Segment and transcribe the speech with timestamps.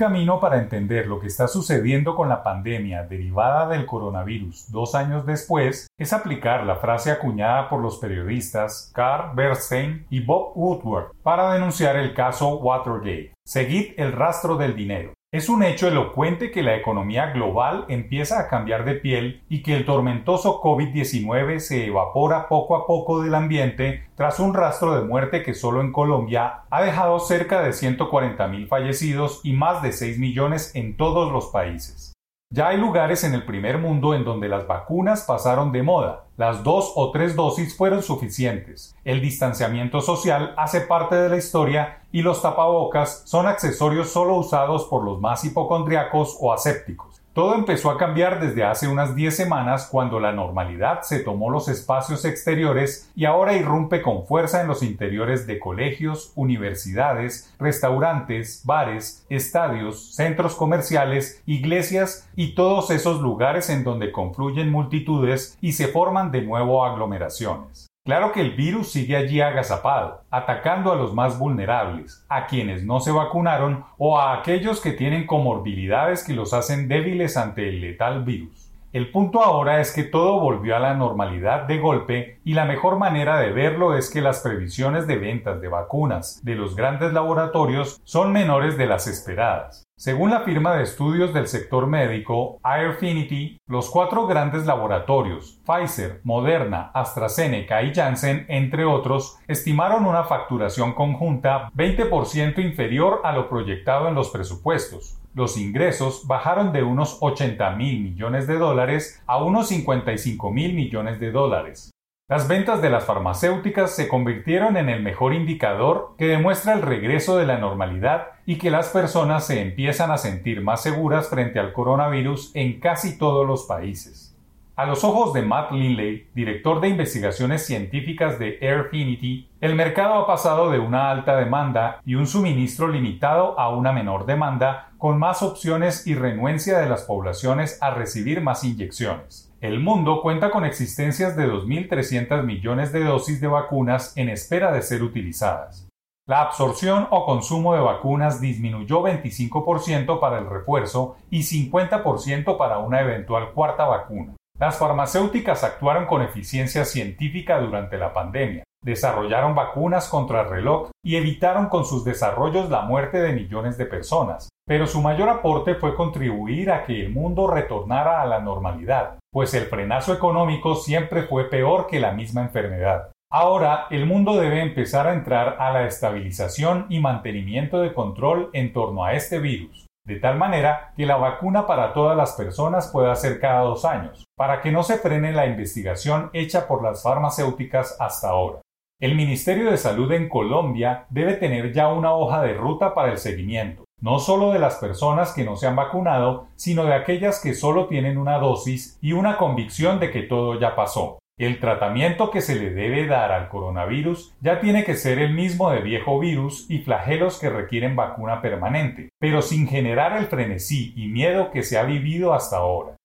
[0.00, 5.26] camino para entender lo que está sucediendo con la pandemia derivada del coronavirus dos años
[5.26, 11.52] después es aplicar la frase acuñada por los periodistas Carl Bernstein y Bob Woodward para
[11.52, 13.34] denunciar el caso Watergate.
[13.44, 15.12] Seguid el rastro del dinero.
[15.32, 19.76] Es un hecho elocuente que la economía global empieza a cambiar de piel y que
[19.76, 25.44] el tormentoso COVID-19 se evapora poco a poco del ambiente tras un rastro de muerte
[25.44, 30.74] que solo en Colombia ha dejado cerca de 140.000 fallecidos y más de 6 millones
[30.74, 32.12] en todos los países.
[32.52, 36.64] Ya hay lugares en el primer mundo en donde las vacunas pasaron de moda, las
[36.64, 42.22] dos o tres dosis fueron suficientes, el distanciamiento social hace parte de la historia y
[42.22, 47.19] los tapabocas son accesorios solo usados por los más hipocondriacos o asépticos.
[47.32, 51.68] Todo empezó a cambiar desde hace unas 10 semanas cuando la normalidad se tomó los
[51.68, 59.24] espacios exteriores y ahora irrumpe con fuerza en los interiores de colegios, universidades, restaurantes, bares,
[59.28, 66.32] estadios, centros comerciales, iglesias y todos esos lugares en donde confluyen multitudes y se forman
[66.32, 67.89] de nuevo aglomeraciones.
[68.02, 73.00] Claro que el virus sigue allí agazapado, atacando a los más vulnerables, a quienes no
[73.00, 78.24] se vacunaron o a aquellos que tienen comorbilidades que los hacen débiles ante el letal
[78.24, 78.69] virus.
[78.92, 82.98] El punto ahora es que todo volvió a la normalidad de golpe y la mejor
[82.98, 88.00] manera de verlo es que las previsiones de ventas de vacunas de los grandes laboratorios
[88.02, 89.84] son menores de las esperadas.
[89.96, 96.90] Según la firma de estudios del sector médico Airfinity, los cuatro grandes laboratorios, Pfizer, Moderna,
[96.92, 104.16] AstraZeneca y Janssen, entre otros, estimaron una facturación conjunta 20% inferior a lo proyectado en
[104.16, 105.20] los presupuestos.
[105.32, 111.20] Los ingresos bajaron de unos 80 mil millones de dólares a unos 55 mil millones
[111.20, 111.90] de dólares.
[112.28, 117.36] Las ventas de las farmacéuticas se convirtieron en el mejor indicador que demuestra el regreso
[117.36, 121.72] de la normalidad y que las personas se empiezan a sentir más seguras frente al
[121.72, 124.36] coronavirus en casi todos los países.
[124.80, 130.26] A los ojos de Matt Linley, director de investigaciones científicas de Airfinity, el mercado ha
[130.26, 135.42] pasado de una alta demanda y un suministro limitado a una menor demanda, con más
[135.42, 139.52] opciones y renuencia de las poblaciones a recibir más inyecciones.
[139.60, 144.80] El mundo cuenta con existencias de 2.300 millones de dosis de vacunas en espera de
[144.80, 145.90] ser utilizadas.
[146.26, 153.02] La absorción o consumo de vacunas disminuyó 25% para el refuerzo y 50% para una
[153.02, 154.36] eventual cuarta vacuna.
[154.60, 161.16] Las farmacéuticas actuaron con eficiencia científica durante la pandemia, desarrollaron vacunas contra el reloj y
[161.16, 165.94] evitaron con sus desarrollos la muerte de millones de personas, pero su mayor aporte fue
[165.94, 171.48] contribuir a que el mundo retornara a la normalidad, pues el frenazo económico siempre fue
[171.48, 173.12] peor que la misma enfermedad.
[173.32, 178.74] Ahora el mundo debe empezar a entrar a la estabilización y mantenimiento de control en
[178.74, 183.14] torno a este virus, de tal manera que la vacuna para todas las personas pueda
[183.14, 187.96] ser cada dos años, para que no se frene la investigación hecha por las farmacéuticas
[188.00, 188.60] hasta ahora.
[189.00, 193.18] El Ministerio de Salud en Colombia debe tener ya una hoja de ruta para el
[193.18, 197.54] seguimiento, no solo de las personas que no se han vacunado, sino de aquellas que
[197.54, 201.19] solo tienen una dosis y una convicción de que todo ya pasó.
[201.40, 205.70] El tratamiento que se le debe dar al coronavirus ya tiene que ser el mismo
[205.70, 211.08] de viejo virus y flagelos que requieren vacuna permanente, pero sin generar el frenesí y
[211.08, 212.99] miedo que se ha vivido hasta ahora.